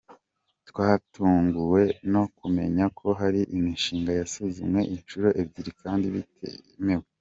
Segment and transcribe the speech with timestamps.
[0.69, 1.81] Twatunguwe
[2.13, 7.05] no kumenya ko hari imishinga yasuzumwe inshuro ebyiri kandi bitemewe.